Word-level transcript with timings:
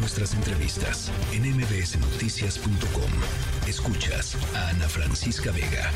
nuestras 0.00 0.34
entrevistas 0.34 1.12
en 1.34 1.42
mbsnoticias.com. 1.42 3.12
Escuchas 3.68 4.34
a 4.56 4.70
Ana 4.70 4.88
Francisca 4.88 5.50
Vega. 5.52 5.90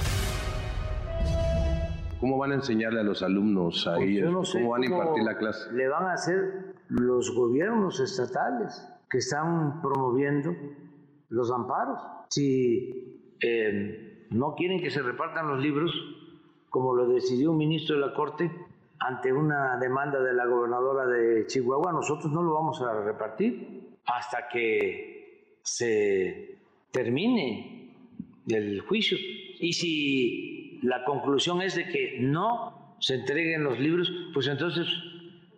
¿Cómo 2.21 2.37
van 2.37 2.53
a 2.53 2.55
enseñarle 2.57 3.01
a 3.01 3.03
los 3.03 3.23
alumnos 3.23 3.87
ahí? 3.87 4.21
Pues 4.21 4.53
¿Cómo 4.53 4.71
van 4.71 4.83
a 4.83 4.87
impartir 4.87 5.25
la 5.25 5.39
clase? 5.39 5.73
Le 5.73 5.89
van 5.89 6.05
a 6.05 6.13
hacer 6.13 6.75
los 6.89 7.35
gobiernos 7.35 7.99
estatales 7.99 8.87
que 9.09 9.19
están 9.19 9.81
promoviendo 9.81 10.55
los 11.31 11.51
amparos. 11.51 11.99
Si 12.29 13.37
eh, 13.41 14.27
no 14.31 14.55
quieren 14.55 14.83
que 14.83 14.91
se 14.91 15.01
repartan 15.01 15.49
los 15.49 15.61
libros, 15.61 15.91
como 16.69 16.95
lo 16.95 17.09
decidió 17.09 17.53
un 17.53 17.57
ministro 17.57 17.97
de 17.97 18.03
la 18.07 18.13
Corte, 18.13 18.51
ante 19.01 19.33
una 19.33 19.79
demanda 19.79 20.21
de 20.21 20.35
la 20.35 20.45
gobernadora 20.45 21.07
de 21.07 21.47
Chihuahua, 21.47 21.93
nosotros 21.93 22.31
no 22.33 22.43
lo 22.43 22.55
vamos 22.55 22.83
a 22.83 23.03
repartir 23.03 23.84
hasta 24.07 24.49
que 24.49 25.59
se 25.63 26.59
termine 26.91 27.91
el 28.49 28.81
juicio. 28.81 29.19
Y 29.61 29.73
si 29.73 30.81
la 30.83 31.05
conclusión 31.05 31.63
es 31.63 31.75
de 31.75 31.89
que 31.89 32.19
no 32.21 32.97
se 33.01 33.15
entreguen 33.17 33.65
los 33.65 33.79
libros, 33.79 34.11
pues 34.33 34.47
entonces 34.47 34.87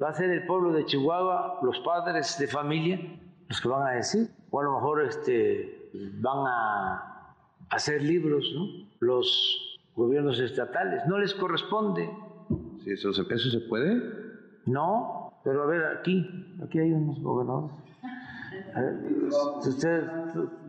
va 0.02 0.10
a 0.10 0.14
ser 0.14 0.30
el 0.30 0.46
pueblo 0.46 0.72
de 0.72 0.84
Chihuahua, 0.84 1.60
los 1.62 1.78
padres 1.80 2.38
de 2.38 2.46
familia, 2.46 3.00
los 3.48 3.60
que 3.60 3.68
van 3.68 3.86
a 3.86 3.90
decir, 3.92 4.28
o 4.50 4.60
a 4.60 4.64
lo 4.64 4.74
mejor 4.74 5.02
este, 5.02 5.90
van 6.18 6.46
a 6.46 7.34
hacer 7.70 8.02
libros, 8.02 8.44
¿no? 8.54 8.86
Los 9.00 9.78
gobiernos 9.94 10.38
estatales, 10.38 11.02
no 11.06 11.18
les 11.18 11.34
corresponde. 11.34 12.08
Si 12.84 12.90
eso, 12.90 13.10
¿Eso 13.10 13.50
se 13.50 13.60
puede? 13.60 14.00
No, 14.66 15.32
pero 15.42 15.62
a 15.62 15.66
ver, 15.66 15.84
aquí, 15.86 16.28
aquí 16.62 16.78
hay 16.78 16.92
unos 16.92 17.20
gobernadores. 17.20 17.76
A 18.76 19.58
¿Ustedes 19.58 20.04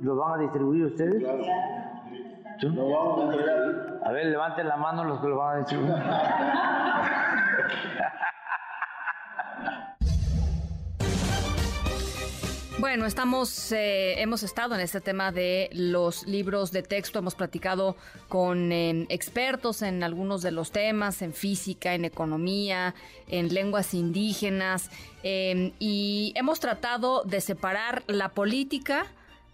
lo 0.02 0.16
van 0.16 0.40
a 0.40 0.44
distribuir 0.44 0.86
ustedes? 0.86 1.24
¿Tú? 2.60 2.74
a 4.04 4.12
ver, 4.12 4.26
levanten 4.28 4.68
la 4.68 4.78
mano 4.78 5.04
los 5.04 5.20
que 5.20 5.28
lo 5.28 5.38
van 5.38 5.56
a 5.56 5.58
distribuir. 5.60 5.94
Bueno, 12.88 13.06
estamos, 13.06 13.74
eh, 13.74 14.22
hemos 14.22 14.44
estado 14.44 14.74
en 14.74 14.80
este 14.80 15.02
tema 15.02 15.34
de 15.34 15.70
los 15.74 16.26
libros 16.26 16.72
de 16.72 16.84
texto, 16.84 17.20
hemos 17.20 17.36
platicado 17.36 17.98
con 18.30 18.72
eh, 18.72 19.06
expertos 19.10 19.82
en 19.82 20.04
algunos 20.04 20.42
de 20.42 20.52
los 20.52 20.72
temas, 20.72 21.22
en 21.22 21.34
física, 21.34 21.96
en 21.96 22.06
economía, 22.06 22.96
en 23.28 23.54
lenguas 23.54 23.94
indígenas, 23.94 24.90
eh, 25.22 25.74
y 25.80 26.32
hemos 26.38 26.62
tratado 26.62 27.24
de 27.24 27.42
separar 27.42 28.06
la 28.08 28.30
política 28.30 29.06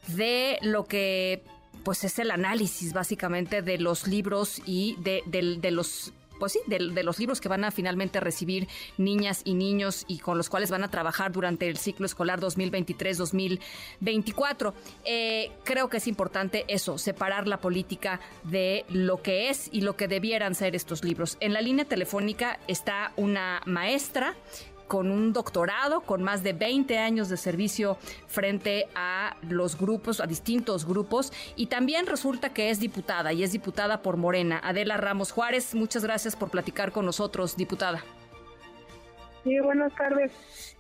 de 0.10 0.60
lo 0.62 0.86
que 0.86 1.42
pues 1.84 2.04
es 2.04 2.20
el 2.20 2.30
análisis 2.30 2.94
básicamente 2.94 3.64
de 3.64 3.80
los 3.80 4.06
libros 4.06 4.62
y 4.68 4.96
de 5.00 5.72
los 5.72 6.14
pues 6.44 6.60
de, 6.68 7.04
los 7.04 7.20
libros 7.20 7.40
que 7.40 7.48
van 7.48 7.64
a 7.64 7.72
finalmente 7.72 8.20
recibir 8.20 8.68
niñas 8.98 9.44
y 9.46 9.54
niños 9.54 10.04
y 10.10 10.18
con 10.18 10.38
los 10.38 10.50
cuales 10.50 10.72
van 10.72 10.84
a 10.84 10.92
trabajar 10.92 11.32
durante 11.32 11.70
el 11.70 11.78
ciclo 11.78 12.06
escolar 12.06 12.42
2023-2024. 12.42 14.74
Eh, 15.06 15.52
creo 15.64 15.88
que 15.88 15.96
es 15.96 16.06
importante 16.06 16.66
eso, 16.68 16.98
separar 16.98 17.48
la 17.48 17.62
política 17.62 18.20
de 18.44 18.84
lo 18.90 19.22
que 19.22 19.50
es 19.50 19.70
y 19.72 19.80
lo 19.80 19.96
que 19.96 20.10
debieran 20.10 20.54
ser 20.54 20.76
estos 20.76 21.06
libros. 21.06 21.38
En 21.40 21.54
la 21.54 21.62
línea 21.62 21.86
telefónica 21.86 22.60
está 22.68 23.14
una 23.16 23.62
maestra 23.66 24.36
con 24.88 25.12
un 25.12 25.34
doctorado, 25.34 26.02
con 26.02 26.24
más 26.24 26.44
de 26.44 26.54
20 26.54 26.98
años 26.98 27.30
de 27.30 27.38
servicio 27.38 27.98
frente 28.28 28.88
a 28.96 29.36
los 29.50 29.78
grupos, 29.78 30.20
a 30.20 30.28
distintos 30.28 30.86
grupos, 30.86 31.32
y 31.56 31.68
también 31.68 32.06
resulta 32.08 32.54
que 32.54 32.70
es 32.70 32.80
diputada 32.80 33.34
y 33.34 33.44
es 33.44 33.52
diputada 33.52 34.02
por 34.02 34.18
Morena. 34.18 34.60
Adela 34.64 34.98
Ramos 34.98 35.32
Juárez, 35.32 35.76
muchas 35.76 36.04
gracias 36.04 36.36
por 36.36 36.50
platicar 36.50 36.92
con 36.92 37.06
nosotros, 37.06 37.56
diputada. 37.56 38.04
Sí, 39.44 39.60
buenas 39.60 39.94
tardes. 39.96 40.32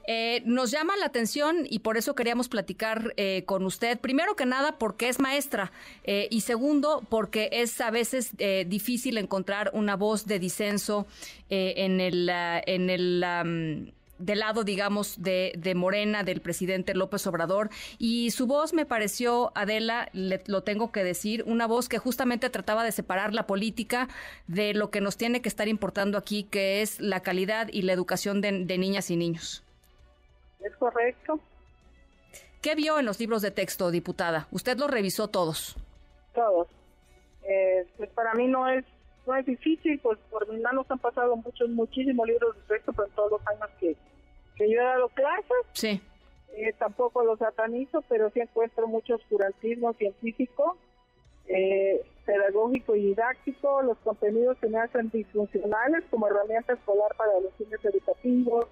Eh, 0.07 0.41
nos 0.45 0.71
llama 0.71 0.95
la 0.97 1.05
atención 1.05 1.65
y 1.69 1.79
por 1.79 1.97
eso 1.97 2.15
queríamos 2.15 2.47
platicar 2.47 3.13
eh, 3.17 3.43
con 3.45 3.65
usted. 3.65 3.99
Primero 3.99 4.35
que 4.35 4.45
nada, 4.45 4.77
porque 4.77 5.09
es 5.09 5.19
maestra 5.19 5.71
eh, 6.03 6.27
y 6.31 6.41
segundo, 6.41 7.03
porque 7.09 7.49
es 7.51 7.79
a 7.81 7.91
veces 7.91 8.35
difícil 8.67 9.17
encontrar 9.17 9.71
una 9.73 9.95
voz 9.95 10.25
de 10.25 10.39
disenso 10.39 11.07
en 11.49 11.99
el, 11.99 12.29
en 12.29 12.89
el 12.89 13.93
del 14.25 14.39
lado, 14.39 14.63
digamos, 14.63 15.21
de, 15.21 15.53
de, 15.57 15.75
Morena, 15.75 16.23
del 16.23 16.41
presidente 16.41 16.93
López 16.93 17.27
Obrador. 17.27 17.69
Y 17.97 18.31
su 18.31 18.47
voz 18.47 18.73
me 18.73 18.85
pareció, 18.85 19.51
Adela, 19.55 20.09
lo 20.13 20.63
tengo 20.63 20.91
que 20.91 21.03
decir, 21.03 21.43
una 21.45 21.67
voz 21.67 21.89
que 21.89 21.97
justamente 21.97 22.49
trataba 22.49 22.83
de 22.83 22.91
separar 22.91 23.33
la 23.33 23.47
política 23.47 24.07
de 24.47 24.73
lo 24.73 24.89
que 24.89 25.01
nos 25.01 25.17
tiene 25.17 25.41
que 25.41 25.49
estar 25.49 25.67
importando 25.67 26.17
aquí, 26.17 26.43
que 26.43 26.81
es 26.81 26.99
la 26.99 27.21
calidad 27.21 27.67
y 27.71 27.81
la 27.81 27.93
educación 27.93 28.41
de, 28.41 28.51
niñas 28.51 29.11
y 29.11 29.17
niños. 29.17 29.63
Es 30.61 30.75
correcto. 30.77 31.39
¿Qué 32.61 32.75
vio 32.75 32.97
en 32.97 33.05
los 33.05 33.19
libros 33.19 33.41
de 33.41 33.51
texto, 33.51 33.91
diputada? 33.91 34.47
Usted 34.51 34.77
los 34.77 34.89
revisó 34.89 35.27
todos. 35.27 35.75
Todos. 36.33 36.67
Eh, 37.43 37.85
pues 37.97 38.09
para 38.11 38.33
mí 38.35 38.47
no 38.47 38.69
es 38.69 38.85
no 39.25 39.35
es 39.35 39.45
difícil, 39.45 39.99
pues 39.99 40.19
por 40.29 40.47
mi 40.51 40.59
mano 40.59 40.85
han 40.87 40.99
pasado 40.99 41.35
muchos, 41.37 41.69
muchísimos 41.69 42.27
libros 42.27 42.55
de 42.55 42.75
texto, 42.75 42.93
pero 42.93 43.07
todos 43.15 43.31
los 43.31 43.47
años 43.47 43.69
que, 43.79 43.95
que 44.55 44.69
yo 44.69 44.79
he 44.79 44.83
dado 44.83 45.09
clases. 45.09 45.57
Sí. 45.73 46.01
Eh, 46.55 46.73
tampoco 46.77 47.23
los 47.23 47.39
satanizo, 47.39 48.03
pero 48.07 48.29
sí 48.29 48.39
encuentro 48.39 48.87
mucho 48.87 49.15
oscurantismo 49.15 49.93
científico, 49.93 50.77
eh, 51.47 52.05
pedagógico 52.25 52.95
y 52.95 53.07
didáctico, 53.07 53.81
los 53.81 53.97
contenidos 53.99 54.57
que 54.59 54.67
me 54.67 54.79
hacen 54.79 55.09
disfuncionales 55.09 56.03
como 56.11 56.27
herramienta 56.27 56.73
escolar 56.73 57.15
para 57.17 57.39
los 57.39 57.53
fines 57.55 57.83
educativos. 57.83 58.67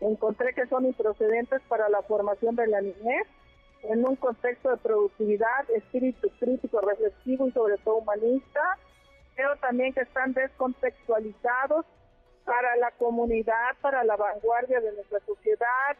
Encontré 0.00 0.54
que 0.54 0.66
son 0.66 0.86
improcedentes 0.86 1.60
para 1.68 1.88
la 1.88 2.02
formación 2.02 2.54
de 2.54 2.66
la 2.68 2.80
niñez 2.80 3.26
en 3.82 4.06
un 4.06 4.16
contexto 4.16 4.70
de 4.70 4.76
productividad, 4.76 5.70
espíritu 5.74 6.28
crítico, 6.38 6.80
reflexivo 6.80 7.48
y 7.48 7.52
sobre 7.52 7.76
todo 7.78 7.96
humanista 7.96 8.78
Creo 9.34 9.56
también 9.56 9.92
que 9.92 10.00
están 10.00 10.32
descontextualizados 10.32 11.86
para 12.44 12.76
la 12.76 12.90
comunidad, 12.92 13.76
para 13.80 14.04
la 14.04 14.16
vanguardia 14.16 14.80
de 14.80 14.92
nuestra 14.92 15.20
sociedad 15.20 15.96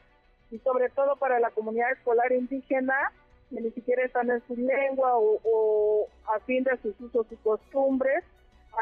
y 0.51 0.59
sobre 0.59 0.91
todo 0.91 1.17
para 1.17 1.41
la 1.41 1.51
comunidad 1.51 1.93
escolar 1.93 2.31
indígena, 2.33 3.13
que 3.51 3.61
ni 3.61 3.71
siquiera 3.71 4.05
están 4.05 4.31
en 4.31 4.47
su 4.47 4.57
lengua 4.57 5.13
o, 5.17 6.09
a 6.35 6.41
fin 6.41 6.65
de 6.65 6.77
sus 6.79 6.99
usos 7.01 7.27
y 7.31 7.37
costumbres, 7.37 8.25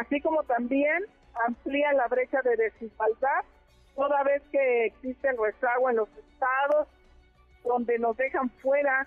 así 0.01 0.21
como 0.21 0.43
también 0.45 1.05
amplía 1.47 1.93
la 1.93 2.09
brecha 2.09 2.43
de 2.43 2.57
desigualdad, 2.57 3.45
toda 3.95 4.23
vez 4.25 4.43
que 4.51 4.87
existe 4.87 5.29
el 5.29 5.39
rezago 5.39 5.91
en 5.91 5.97
los 5.97 6.09
estados, 6.17 6.89
donde 7.65 7.99
nos 7.99 8.17
dejan 8.17 8.51
fuera 8.61 9.07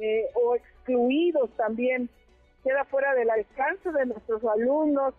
eh, 0.00 0.26
o 0.34 0.54
excluidos 0.54 1.50
también 1.56 2.10
queda 2.62 2.84
fuera 2.84 3.14
del 3.14 3.30
alcance 3.30 3.90
de 3.92 4.06
nuestros 4.06 4.44
alumnos, 4.44 5.14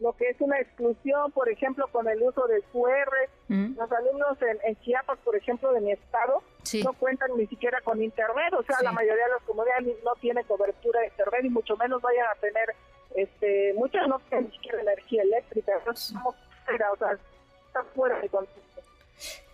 lo 0.00 0.14
que 0.14 0.30
es 0.30 0.40
una 0.40 0.58
exclusión, 0.58 1.30
por 1.32 1.48
ejemplo, 1.48 1.86
con 1.92 2.08
el 2.08 2.22
uso 2.22 2.46
del 2.46 2.62
QR. 2.72 3.12
Mm. 3.48 3.76
Los 3.76 3.92
alumnos 3.92 4.38
en, 4.64 4.76
Chiapas, 4.76 5.18
por 5.18 5.36
ejemplo, 5.36 5.72
de 5.72 5.80
mi 5.80 5.92
estado, 5.92 6.42
no 6.84 6.92
cuentan 6.94 7.30
ni 7.36 7.46
siquiera 7.46 7.80
con 7.82 8.02
internet, 8.02 8.52
o 8.54 8.62
sea, 8.62 8.76
la 8.82 8.92
mayoría 8.92 9.24
de 9.24 9.32
las 9.32 9.42
comunidades 9.42 9.96
no 10.04 10.14
tiene 10.20 10.44
cobertura 10.44 11.00
de 11.00 11.06
internet 11.08 11.44
y 11.44 11.50
mucho 11.50 11.76
menos 11.76 12.00
vayan 12.00 12.26
a 12.28 12.40
tener, 12.40 12.74
este, 13.14 13.74
muchas 13.74 14.08
no 14.08 14.18
tienen 14.20 14.46
ni 14.46 14.52
siquiera 14.56 14.80
energía 14.80 15.22
eléctrica, 15.22 15.72
estamos 15.76 16.36
fuera, 16.64 16.92
o 16.92 16.96
sea, 16.96 17.18
está 17.66 17.84
fuera 17.94 18.20
de 18.20 18.28
contexto. 18.28 18.69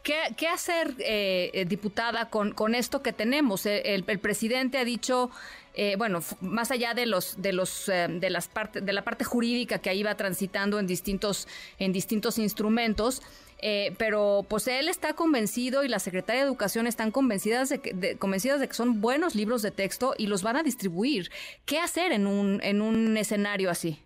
¿Qué, 0.02 0.46
hacer, 0.46 0.94
eh, 1.00 1.50
eh, 1.52 1.64
diputada, 1.64 2.30
con, 2.30 2.74
esto 2.76 3.02
que 3.02 3.12
tenemos? 3.12 3.66
el 3.66 4.04
presidente 4.04 4.78
ha 4.78 4.84
dicho 4.84 5.30
eh, 5.78 5.96
bueno, 5.98 6.22
más 6.40 6.70
allá 6.70 6.94
de 6.94 7.04
los 7.04 7.40
de 7.42 7.52
los 7.52 7.90
eh, 7.90 8.08
de 8.08 8.30
las 8.30 8.48
parte 8.48 8.80
de 8.80 8.92
la 8.94 9.04
parte 9.04 9.24
jurídica 9.24 9.78
que 9.78 9.90
ahí 9.90 10.02
va 10.02 10.14
transitando 10.14 10.78
en 10.78 10.86
distintos 10.86 11.46
en 11.78 11.92
distintos 11.92 12.38
instrumentos. 12.38 13.22
Eh, 13.58 13.94
pero 13.98 14.44
pues 14.48 14.68
él 14.68 14.88
está 14.88 15.14
convencido 15.14 15.82
y 15.82 15.88
la 15.88 15.98
secretaria 15.98 16.42
de 16.42 16.46
Educación 16.46 16.86
están 16.86 17.10
convencidas 17.10 17.70
de 17.70 17.78
que, 17.80 18.68
son 18.72 19.00
buenos 19.00 19.34
libros 19.34 19.62
de 19.62 19.70
texto 19.70 20.14
y 20.18 20.26
los 20.26 20.42
van 20.42 20.56
a 20.56 20.62
distribuir. 20.62 21.30
¿Qué 21.64 21.78
hacer 21.78 22.12
en 22.12 22.26
un 22.26 23.16
escenario 23.16 23.70
así? 23.70 23.98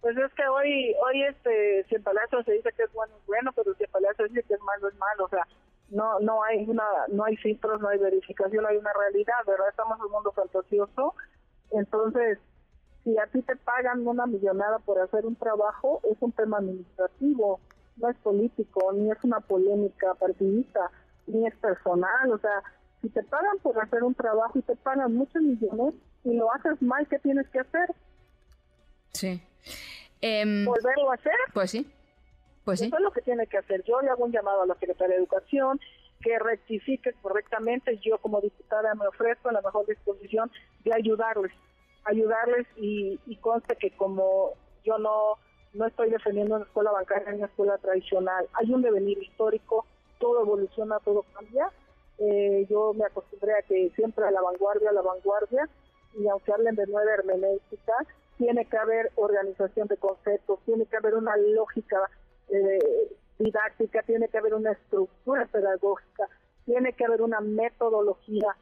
Pues 0.00 0.16
es 0.16 0.32
que 0.34 0.46
hoy, 0.46 0.94
hoy 1.04 1.22
este, 1.24 1.84
si 1.88 1.96
en 1.96 2.02
Palacio 2.02 2.42
se 2.44 2.52
dice 2.52 2.70
que 2.76 2.84
es 2.84 2.92
bueno, 2.92 3.14
es 3.16 3.26
bueno, 3.26 3.52
pero 3.52 3.74
si 3.74 3.84
en 3.84 3.90
Palacio 3.90 4.28
dice 4.28 4.42
que 4.44 4.54
es 4.54 4.60
malo, 4.60 4.88
es 4.88 4.94
malo. 4.96 5.24
O 5.24 5.28
sea, 5.28 5.46
no 5.90 6.20
no 6.20 6.42
hay 6.44 6.68
una 6.68 6.84
no 7.08 7.24
hay 7.24 7.36
filtros 7.36 7.80
no 7.80 7.88
hay 7.88 7.98
verificación 7.98 8.66
hay 8.66 8.76
una 8.76 8.92
realidad 8.92 9.36
verdad 9.46 9.68
estamos 9.70 9.98
en 9.98 10.04
un 10.04 10.12
mundo 10.12 10.32
fantasioso 10.32 11.14
entonces 11.70 12.38
si 13.04 13.16
a 13.18 13.26
ti 13.28 13.40
te 13.42 13.56
pagan 13.56 14.06
una 14.06 14.26
millonada 14.26 14.80
por 14.80 14.98
hacer 15.00 15.24
un 15.24 15.36
trabajo 15.36 16.00
es 16.10 16.18
un 16.20 16.32
tema 16.32 16.58
administrativo 16.58 17.60
no 17.96 18.08
es 18.10 18.16
político 18.18 18.92
ni 18.92 19.10
es 19.10 19.18
una 19.24 19.40
polémica 19.40 20.14
partidista 20.14 20.90
ni 21.26 21.46
es 21.46 21.56
personal 21.56 22.32
o 22.32 22.38
sea 22.38 22.62
Si 23.00 23.08
te 23.08 23.22
pagan 23.22 23.58
por 23.62 23.78
hacer 23.78 24.02
un 24.02 24.14
trabajo 24.14 24.58
y 24.58 24.62
te 24.62 24.74
pagan 24.76 25.14
muchos 25.14 25.40
millones 25.40 25.94
y 26.24 26.34
lo 26.34 26.52
haces 26.52 26.82
mal, 26.82 27.06
¿qué 27.06 27.18
tienes 27.20 27.48
que 27.50 27.60
hacer? 27.60 27.94
Sí. 29.12 29.40
Em, 30.20 30.64
¿Volverlo 30.64 31.10
a 31.10 31.14
hacer? 31.14 31.32
Pues 31.52 31.70
sí. 31.70 31.90
Pues 32.64 32.80
sí. 32.80 32.86
Eso 32.86 32.96
es 32.96 33.02
lo 33.02 33.12
que 33.12 33.22
tiene 33.22 33.46
que 33.46 33.58
hacer. 33.58 33.82
Yo 33.84 34.00
le 34.00 34.10
hago 34.10 34.24
un 34.24 34.32
llamado 34.32 34.62
a 34.62 34.66
la 34.66 34.74
Secretaría 34.74 35.14
de 35.14 35.20
Educación 35.22 35.80
que 36.20 36.38
rectifique 36.38 37.12
correctamente. 37.22 37.98
Yo 37.98 38.18
como 38.18 38.40
diputada 38.40 38.94
me 38.94 39.06
ofrezco 39.06 39.48
a 39.48 39.52
la 39.52 39.62
mejor 39.62 39.86
disposición 39.86 40.50
de 40.84 40.94
ayudarles, 40.94 41.52
ayudarles 42.04 42.66
y, 42.76 43.20
y 43.26 43.36
conste 43.36 43.76
que 43.76 43.90
como 43.92 44.52
yo 44.84 44.98
no 44.98 45.38
no 45.74 45.86
estoy 45.86 46.10
defendiendo 46.10 46.56
una 46.56 46.64
escuela 46.64 46.90
bancaria 46.90 47.30
ni 47.30 47.38
una 47.38 47.46
escuela 47.46 47.78
tradicional. 47.78 48.48
Hay 48.54 48.72
un 48.72 48.82
devenir 48.82 49.18
histórico, 49.22 49.86
todo 50.18 50.42
evoluciona, 50.42 50.98
todo 51.00 51.24
cambia. 51.34 51.70
Eh, 52.18 52.66
yo 52.68 52.92
me 52.94 53.04
acostumbré 53.04 53.52
a 53.52 53.62
que 53.62 53.90
siempre 53.94 54.24
a 54.26 54.30
la 54.30 54.40
vanguardia, 54.40 54.90
a 54.90 54.92
la 54.92 55.02
vanguardia, 55.02 55.68
y 56.14 56.26
aunque 56.26 56.52
hablen 56.52 56.74
de 56.74 56.86
nueva 56.86 57.12
hermenéutica, 57.12 57.94
tiene 58.38 58.64
que 58.64 58.78
haber 58.78 59.10
organización 59.16 59.88
de 59.88 59.96
conceptos, 59.96 60.60
tiene 60.64 60.86
que 60.86 60.96
haber 60.96 61.14
una 61.14 61.36
lógica 61.36 62.08
eh, 62.48 63.12
didáctica, 63.38 64.02
tiene 64.02 64.28
que 64.28 64.38
haber 64.38 64.54
una 64.54 64.72
estructura 64.72 65.46
pedagógica, 65.46 66.28
tiene 66.64 66.92
que 66.92 67.04
haber 67.04 67.20
una 67.20 67.40
metodología. 67.40 68.56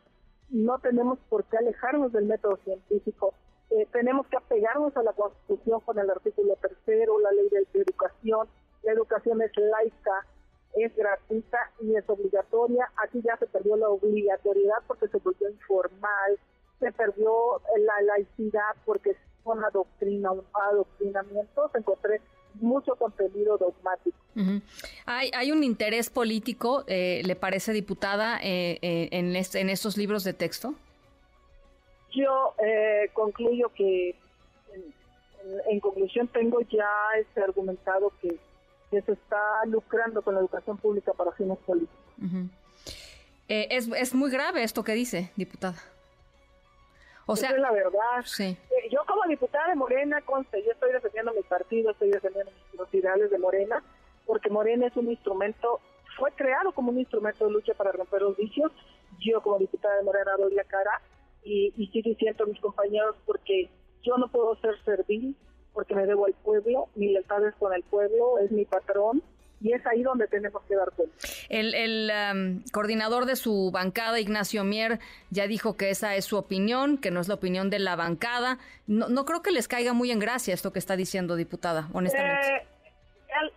No 0.49 0.78
tenemos 0.78 1.19
por 1.28 1.44
qué 1.44 1.58
alejarnos 1.58 2.12
del 2.12 2.25
método 2.25 2.56
científico. 2.64 3.34
Eh, 3.70 3.87
tenemos 3.93 4.26
que 4.28 4.38
apegarnos 4.38 4.96
a 4.96 5.02
la 5.02 5.12
Constitución 5.12 5.81
con 5.81 5.99
el 5.99 6.08
artículo 6.08 6.56
tercero, 6.56 7.19
la 7.20 7.32
ley 7.32 7.49
de, 7.50 7.81
educación. 7.81 8.49
La 8.82 8.93
educación 8.93 9.43
es 9.43 9.52
laica, 9.56 10.26
es 10.75 10.96
gratuita 10.96 11.58
y 11.81 11.96
es 11.96 12.08
obligatoria. 12.08 12.90
Aquí 13.05 13.20
ya 13.23 13.37
se 13.37 13.46
perdió 13.46 13.76
la 13.76 13.90
obligatoriedad 13.90 14.78
porque 14.87 15.08
se 15.08 15.19
volvió 15.19 15.50
informal, 15.50 16.38
se 16.78 16.93
perdió 16.93 17.61
la 17.78 18.00
laicidad 18.02 18.75
porque 18.84 19.17
es 19.53 19.59
una 19.59 19.71
doctrina, 19.71 20.33
un 20.33 20.45
adoctrinamiento. 20.53 21.71
Se 21.73 21.79
encontré 21.79 22.21
mucho 22.61 22.95
contenido 22.97 23.57
dogmático. 23.59 24.17
hay, 25.07 25.31
hay 25.35 25.53
un 25.53 25.63
interés 25.65 26.11
político, 26.11 26.85
eh, 26.87 27.23
¿le 27.25 27.37
parece, 27.37 27.73
diputada, 27.73 28.39
eh, 28.43 28.79
eh, 28.83 29.09
en, 29.13 29.35
en 29.37 29.71
estos 29.71 29.97
libros 29.97 30.25
de 30.25 30.33
texto? 30.33 30.75
Yo 32.13 32.55
concluyo 33.13 33.71
que, 33.75 34.15
en, 35.69 35.81
conclusión, 35.81 36.29
tengo 36.29 36.61
ya 36.63 36.89
este 37.19 37.43
argumentado 37.43 38.13
que, 38.21 38.39
se 38.89 39.13
está 39.13 39.67
lucrando 39.67 40.23
con 40.23 40.35
la 40.35 40.41
educación 40.41 40.79
pública 40.79 41.13
para 41.13 41.31
fines 41.33 41.59
políticos. 41.59 42.01
es, 43.47 43.89
es 43.89 44.15
muy 44.15 44.31
grave 44.31 44.63
esto 44.63 44.83
que 44.83 44.93
dice, 44.93 45.33
diputada. 45.37 45.77
O 47.27 47.37
sea, 47.37 47.51
es 47.51 47.59
la 47.59 47.73
verdad. 47.73 48.25
Sí. 48.25 48.57
Yo 48.91 49.00
como 49.06 49.23
diputada 49.29 49.69
de 49.69 49.75
Morena, 49.75 50.21
conste, 50.23 50.62
yo 50.65 50.73
estoy 50.73 50.93
defendiendo 50.93 51.33
mi 51.33 51.43
partido, 51.43 51.91
estoy 51.91 52.11
defendiendo 52.11 52.53
los 52.79 52.93
ideales 52.94 53.31
de 53.31 53.38
Morena, 53.38 53.83
porque 54.27 54.50
Morena 54.50 54.87
es 54.87 54.97
un 54.97 55.11
instrumento, 55.11 55.81
fue 56.17 56.33
creado 56.33 56.73
como 56.73 56.91
un 56.91 56.99
instrumento 56.99 57.47
de 57.47 57.53
lucha 57.53 57.75
para 57.75 57.93
romper 57.93 58.23
los 58.23 58.37
vicios. 58.37 58.73
Yo 59.19 59.41
como 59.41 59.59
diputada 59.59 59.97
de 59.97 60.05
Morena 60.05 60.37
doy 60.38 60.55
la 60.55 60.65
cara 60.65 61.00
y, 61.43 61.73
y 61.77 61.87
sí 61.88 62.03
diciendo 62.03 62.44
a 62.44 62.47
mis 62.47 62.61
compañeros 62.61 63.17
porque 63.25 63.71
yo 64.03 64.17
no 64.19 64.29
puedo 64.29 64.56
ser 64.56 64.75
servil, 64.85 65.37
porque 65.73 65.94
me 65.94 66.06
debo 66.06 66.27
al 66.27 66.35
pueblo, 66.35 66.88
mi 66.94 67.12
lealtad 67.12 67.47
es 67.47 67.55
con 67.56 67.73
el 67.73 67.83
pueblo, 67.83 68.38
es 68.38 68.50
mi 68.50 68.65
patrón, 68.65 69.23
y 69.67 69.73
es 69.73 69.85
ahí 69.87 70.03
donde 70.03 70.29
tenemos 70.29 70.63
que 70.69 70.77
dar 70.77 70.91
cuenta. 70.93 71.17
El, 71.49 72.11
um, 72.11 72.63
coordinador 72.73 73.27
de 73.27 73.35
su 73.35 73.71
bancada, 73.73 74.21
Ignacio 74.21 74.63
Mier, 74.63 75.01
ya 75.31 75.49
dijo 75.49 75.77
que 75.77 75.91
esa 75.91 76.15
es 76.15 76.25
su 76.25 76.37
opinión, 76.37 76.99
que 76.99 77.11
no 77.11 77.21
es 77.21 77.27
la 77.27 77.35
opinión 77.35 77.69
de 77.69 77.81
la 77.81 77.97
bancada. 77.97 78.59
No, 78.87 79.09
no 79.09 79.25
creo 79.25 79.43
que 79.43 79.51
les 79.51 79.67
caiga 79.67 79.93
muy 79.93 80.13
en 80.13 80.21
gracia 80.21 80.55
esto 80.55 80.73
que 80.73 80.79
está 80.79 80.95
diciendo, 80.97 81.35
diputada, 81.35 81.89
honestamente. 81.93 82.49
Eh, 82.49 82.67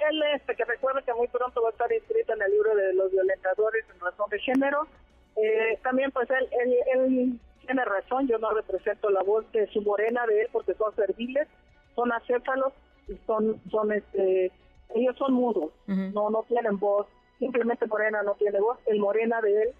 él, 0.09 0.23
este, 0.33 0.55
que 0.55 0.65
recuerde 0.65 1.03
que 1.03 1.13
muy 1.13 1.27
pronto 1.27 1.61
va 1.61 1.69
a 1.69 1.71
estar 1.71 1.91
inscrito 1.93 2.33
en 2.33 2.41
el 2.41 2.51
libro 2.51 2.75
de 2.75 2.93
los 2.93 3.11
violentadores 3.11 3.85
en 3.93 3.99
razón 3.99 4.29
de 4.31 4.39
género. 4.39 4.87
Eh, 5.35 5.77
también, 5.83 6.11
pues, 6.11 6.27
él, 6.31 6.49
él, 6.63 6.75
él 6.95 7.39
tiene 7.65 7.85
razón, 7.85 8.27
yo 8.27 8.39
no 8.39 8.49
represento 8.49 9.11
la 9.11 9.21
voz 9.21 9.49
de 9.51 9.67
su 9.67 9.81
morena 9.83 10.25
de 10.25 10.41
él 10.41 10.47
porque 10.51 10.73
son 10.73 10.93
serviles, 10.95 11.47
son 11.95 12.11
acéfalos 12.11 12.73
y 13.07 13.15
son, 13.27 13.61
son 13.69 13.91
este 13.91 14.51
ellos 14.95 15.15
son 15.17 15.33
mudos, 15.33 15.71
no 15.87 16.29
no 16.29 16.43
tienen 16.47 16.77
voz, 16.79 17.07
simplemente 17.37 17.85
Morena 17.87 18.23
no 18.23 18.35
tiene 18.35 18.59
voz, 18.59 18.77
el 18.87 18.99
Morena 18.99 19.41
de 19.41 19.63
él, 19.63 19.73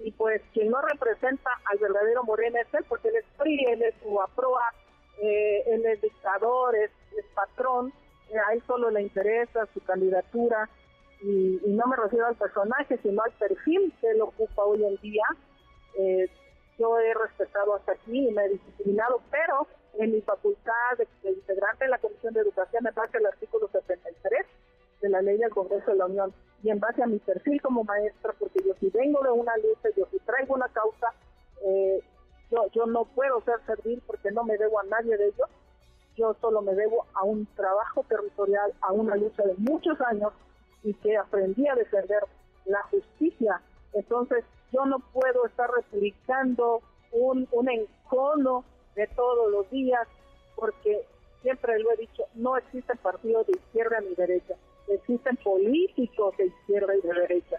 y 0.00 0.10
pues 0.12 0.42
quien 0.52 0.70
no 0.70 0.80
representa 0.80 1.50
al 1.64 1.78
verdadero 1.78 2.24
Morena 2.24 2.60
es 2.60 2.74
él, 2.74 2.84
porque 2.88 3.08
él 3.08 3.16
es 3.16 3.24
PRI, 3.36 3.64
él 3.66 3.82
es 3.82 3.94
su 4.02 4.20
aproa, 4.20 4.72
eh, 5.20 5.62
él 5.66 5.84
es 5.86 6.00
dictador, 6.00 6.74
es, 6.74 6.90
patrón, 7.34 7.92
eh, 8.30 8.38
a 8.38 8.54
él 8.54 8.62
solo 8.66 8.90
le 8.90 9.02
interesa 9.02 9.66
su 9.74 9.80
candidatura, 9.80 10.68
y, 11.22 11.60
no 11.66 11.86
me 11.86 11.96
refiero 11.96 12.26
al 12.26 12.34
personaje, 12.34 12.98
sino 13.02 13.22
al 13.22 13.32
perfil 13.32 13.92
que 14.00 14.10
él 14.10 14.20
ocupa 14.22 14.64
hoy 14.64 14.84
en 14.84 14.96
día. 14.96 15.24
Eh, 15.96 16.28
yo 16.78 16.98
he 16.98 17.14
respetado 17.14 17.74
hasta 17.74 17.92
aquí 17.92 18.28
y 18.28 18.32
me 18.32 18.44
he 18.44 18.48
disciplinado, 18.48 19.20
pero 19.30 19.68
en 19.98 20.12
mi 20.12 20.20
facultad 20.22 20.72
de, 20.98 21.30
integrante 21.30 21.84
de 21.84 21.90
la 21.90 21.98
Comisión 21.98 22.34
de 22.34 22.40
Educación 22.40 22.82
me 22.82 22.90
base 22.90 23.18
al 23.18 23.26
artículo 23.26 23.51
73 23.51 23.51
de 25.02 25.08
la 25.08 25.20
ley 25.20 25.36
del 25.36 25.50
Congreso 25.50 25.90
de 25.90 25.96
la 25.96 26.06
Unión. 26.06 26.32
Y 26.62 26.70
en 26.70 26.80
base 26.80 27.02
a 27.02 27.06
mi 27.06 27.18
perfil 27.18 27.60
como 27.60 27.84
maestra, 27.84 28.32
porque 28.38 28.60
yo 28.64 28.72
si 28.80 28.88
vengo 28.90 29.22
de 29.22 29.30
una 29.30 29.56
lucha, 29.56 29.88
yo 29.96 30.06
si 30.10 30.18
traigo 30.20 30.54
una 30.54 30.68
causa, 30.68 31.08
eh, 31.64 32.00
yo, 32.50 32.66
yo 32.72 32.86
no 32.86 33.04
puedo 33.04 33.40
ser 33.42 33.56
servir 33.66 34.00
porque 34.06 34.30
no 34.30 34.44
me 34.44 34.56
debo 34.56 34.78
a 34.80 34.84
nadie 34.84 35.16
de 35.16 35.26
ellos, 35.26 35.48
yo 36.16 36.34
solo 36.40 36.62
me 36.62 36.74
debo 36.74 37.06
a 37.14 37.24
un 37.24 37.46
trabajo 37.56 38.04
territorial, 38.08 38.72
a 38.80 38.92
una 38.92 39.16
lucha 39.16 39.42
de 39.42 39.54
muchos 39.58 40.00
años 40.02 40.32
y 40.84 40.94
que 40.94 41.16
aprendí 41.16 41.66
a 41.66 41.74
defender 41.74 42.24
la 42.66 42.82
justicia. 42.84 43.60
Entonces, 43.92 44.44
yo 44.72 44.86
no 44.86 44.98
puedo 45.12 45.46
estar 45.46 45.70
replicando 45.70 46.80
un, 47.12 47.48
un 47.50 47.68
encono 47.68 48.64
de 48.94 49.06
todos 49.08 49.50
los 49.50 49.68
días, 49.70 50.06
porque 50.54 51.06
siempre 51.42 51.78
lo 51.80 51.92
he 51.92 51.96
dicho, 51.96 52.24
no 52.34 52.56
existen 52.56 52.96
partidos 52.98 53.46
de 53.46 53.52
izquierda 53.52 54.00
ni 54.00 54.14
derecha, 54.14 54.54
existen 54.88 55.36
políticos 55.38 56.36
de 56.36 56.46
izquierda 56.46 56.94
y 56.96 57.00
de 57.00 57.14
derecha. 57.14 57.58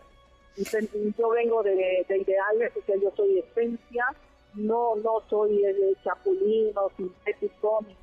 Yo 1.17 1.29
vengo 1.29 1.63
de, 1.63 2.05
ideales, 2.09 2.71
o 2.77 2.85
sea, 2.85 2.95
yo 2.95 3.11
soy 3.15 3.39
esencia, 3.39 4.05
no 4.53 4.95
no 4.97 5.21
soy 5.29 5.57
de 5.57 5.95
chapulín 6.03 6.71
o 6.77 6.91
sintético 6.95 7.79
ni 7.87 7.95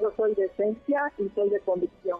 yo 0.00 0.10
soy 0.16 0.34
de 0.34 0.46
esencia 0.46 1.12
y 1.18 1.28
soy 1.28 1.50
de 1.50 1.60
convicción. 1.60 2.18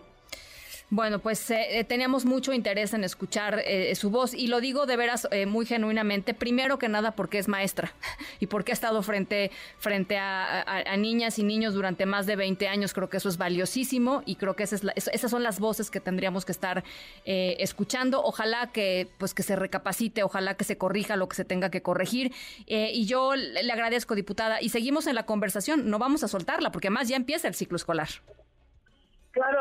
Bueno, 0.93 1.21
pues 1.21 1.49
eh, 1.53 1.79
eh, 1.79 1.85
teníamos 1.85 2.25
mucho 2.25 2.53
interés 2.53 2.95
en 2.95 3.05
escuchar 3.05 3.63
eh, 3.65 3.95
su 3.95 4.11
voz 4.11 4.35
y 4.35 4.49
lo 4.49 4.61
digo 4.61 4.87
de 4.87 4.97
veras 4.97 5.29
muy 5.47 5.65
genuinamente, 5.65 6.35
primero 6.35 6.81
que 6.81 6.89
nada 6.89 7.13
porque 7.13 7.39
es 7.39 7.47
maestra 7.47 7.93
y 8.41 8.49
porque 8.49 8.73
ha 8.73 8.75
estado 8.75 9.01
frente, 9.05 9.53
frente 9.79 10.19
a, 10.19 10.97
niñas 10.99 11.39
y 11.39 11.45
niños 11.45 11.75
durante 11.75 12.07
más 12.07 12.27
de 12.27 12.35
20 12.35 12.67
años, 12.67 12.93
creo 12.93 13.09
que 13.09 13.19
eso 13.19 13.29
es 13.29 13.39
valiosísimo 13.39 14.25
y 14.27 14.35
creo 14.35 14.57
que 14.57 14.65
esa 14.65 14.77
es 14.97 15.09
esas 15.13 15.31
son 15.31 15.45
las 15.45 15.61
voces 15.61 15.91
que 15.91 16.01
tendríamos 16.01 16.45
que 16.45 16.53
estar 16.53 16.83
escuchando. 17.25 18.23
Ojalá 18.23 18.73
que, 18.73 19.09
pues, 19.19 19.33
que 19.33 19.43
se 19.43 19.55
recapacite, 19.57 20.25
ojalá 20.25 20.57
que 20.57 20.65
se 20.65 20.77
corrija 20.77 21.15
lo 21.17 21.29
que 21.29 21.37
se 21.37 21.45
tenga 21.45 21.71
que 21.71 21.83
corregir 21.83 22.33
y 22.67 23.07
yo 23.07 23.37
le 23.37 23.73
agradezco, 23.73 24.15
diputada, 24.17 24.61
y 24.61 24.71
seguimos 24.71 25.07
en 25.07 25.15
la 25.15 25.25
conversación, 25.25 25.89
no 25.89 25.99
vamos 25.99 26.25
a 26.25 26.29
soltarla 26.29 26.73
porque 26.73 26.89
además 26.89 27.09
ya 27.09 27.17
empieza 27.17 27.47
el 27.47 27.55
ciclo 27.55 27.77
escolar. 27.77 28.09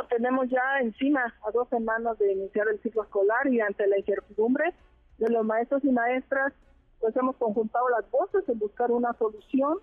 Tenemos 0.09 0.49
ya 0.49 0.79
encima 0.81 1.33
a 1.47 1.51
dos 1.51 1.69
semanas 1.69 2.17
de 2.17 2.33
iniciar 2.33 2.67
el 2.67 2.81
ciclo 2.81 3.03
escolar 3.03 3.47
y 3.47 3.61
ante 3.61 3.87
la 3.87 3.97
incertidumbre 3.97 4.73
de 5.17 5.29
los 5.29 5.45
maestros 5.45 5.83
y 5.83 5.91
maestras, 5.91 6.53
pues 6.99 7.15
hemos 7.15 7.35
conjuntado 7.37 7.87
las 7.89 8.09
voces 8.09 8.47
en 8.49 8.59
buscar 8.59 8.91
una 8.91 9.13
solución 9.13 9.77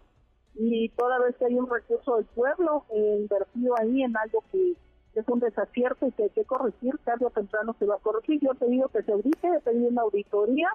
y 0.55 0.89
toda 0.91 1.19
vez 1.19 1.37
que 1.37 1.45
hay 1.45 1.55
un 1.55 1.69
recurso 1.69 2.17
del 2.17 2.25
pueblo 2.27 2.85
eh, 2.91 3.19
invertido 3.21 3.75
ahí 3.79 4.03
en 4.03 4.17
algo 4.17 4.43
que 4.51 4.75
es 5.15 5.29
un 5.29 5.41
desacierto 5.41 6.07
y 6.07 6.13
que 6.13 6.25
hay 6.25 6.31
que 6.31 6.45
corregir, 6.45 6.99
tarde 7.05 7.27
o 7.27 7.31
temprano 7.31 7.75
se 7.79 7.87
va 7.87 7.97
a 7.97 7.99
corregir. 7.99 8.41
Yo 8.41 8.55
te 8.55 8.67
digo 8.67 8.89
que 8.89 9.03
se 9.03 9.13
audite, 9.13 9.49
he 9.49 9.61
pedido 9.61 9.89
una 9.89 10.03
auditoría, 10.03 10.69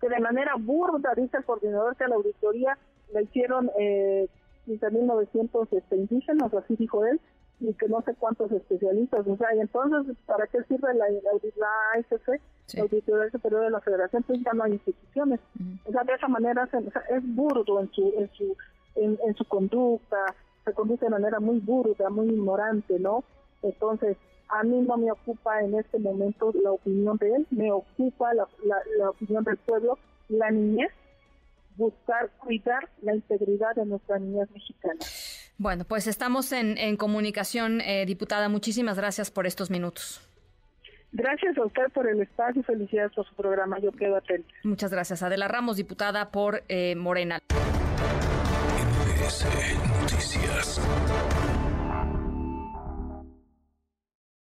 que 0.00 0.08
de 0.08 0.20
manera 0.20 0.54
burda, 0.58 1.14
dice 1.16 1.38
el 1.38 1.44
coordinador 1.44 1.96
que 1.96 2.06
la 2.06 2.16
auditoría 2.16 2.78
la 3.12 3.22
hicieron 3.22 3.70
eh, 3.78 4.28
15.900 4.66 5.68
este, 5.70 5.96
indígenas, 5.96 6.52
así 6.52 6.76
dijo 6.76 7.04
él, 7.06 7.20
y 7.60 7.72
que 7.74 7.88
no 7.88 8.00
sé 8.02 8.14
cuántos 8.14 8.52
especialistas, 8.52 9.26
o 9.26 9.36
sea, 9.36 9.54
y 9.54 9.60
entonces, 9.60 10.16
¿para 10.26 10.46
qué 10.46 10.62
sirve 10.64 10.94
la, 10.94 11.08
la, 11.10 11.20
la 11.32 12.82
Auditoría 12.82 13.30
Superior 13.30 13.62
de 13.62 13.70
la 13.70 13.80
Federación? 13.80 14.22
Entonces 14.22 14.44
ya 14.44 14.52
no 14.52 14.64
hay 14.64 14.72
instituciones. 14.72 15.40
O 15.84 15.90
sea, 15.90 16.04
de 16.04 16.12
esa 16.14 16.28
manera 16.28 16.68
es 16.72 17.34
burdo 17.34 17.80
en 17.80 17.90
su, 17.92 18.14
en 18.16 18.30
su, 18.34 18.56
en, 18.94 19.34
su 19.34 19.44
conducta, 19.46 20.34
se 20.64 20.72
conduce 20.72 21.06
de 21.06 21.10
manera 21.10 21.40
muy 21.40 21.58
burda, 21.58 22.10
muy 22.10 22.28
ignorante, 22.28 22.98
¿no? 23.00 23.24
Entonces, 23.62 24.16
a 24.48 24.62
mí 24.62 24.80
no 24.80 24.96
me 24.96 25.10
ocupa 25.10 25.60
en 25.62 25.74
este 25.74 25.98
momento 25.98 26.52
la 26.62 26.72
opinión 26.72 27.16
de 27.18 27.34
él, 27.34 27.46
me 27.50 27.72
ocupa 27.72 28.34
la, 28.34 28.46
la, 28.64 28.76
la 28.98 29.10
opinión 29.10 29.42
del 29.44 29.56
pueblo, 29.56 29.98
la 30.28 30.50
niñez 30.50 30.90
buscar 31.78 32.30
cuidar 32.38 32.90
la 33.02 33.14
integridad 33.14 33.74
de 33.76 33.86
nuestra 33.86 34.18
niñez 34.18 34.50
mexicana. 34.50 34.98
Bueno, 35.56 35.84
pues 35.84 36.06
estamos 36.06 36.52
en, 36.52 36.76
en 36.76 36.96
comunicación, 36.96 37.80
eh, 37.80 38.04
diputada. 38.06 38.48
Muchísimas 38.48 38.96
gracias 38.96 39.30
por 39.30 39.46
estos 39.46 39.70
minutos. 39.70 40.20
Gracias 41.12 41.56
a 41.56 41.64
usted 41.64 41.90
por 41.94 42.06
el 42.06 42.20
espacio 42.20 42.60
y 42.60 42.64
felicidades 42.64 43.12
por 43.14 43.26
su 43.26 43.34
programa. 43.34 43.78
Yo 43.80 43.92
quedo 43.92 44.16
atento. 44.16 44.48
Muchas 44.62 44.90
gracias. 44.90 45.22
Adela 45.22 45.48
Ramos, 45.48 45.76
diputada 45.76 46.30
por 46.30 46.62
eh, 46.68 46.94
Morena. 46.96 47.40
MBS 49.18 49.46
Noticias. 50.02 50.80